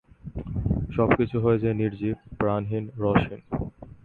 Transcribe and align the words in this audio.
সবকিছু 0.95 1.35
হয়ে 1.39 1.61
যায় 1.63 1.73
নির্জীব, 1.73 2.17
প্রাণহীন, 2.37 2.85
রসহীন। 2.97 3.41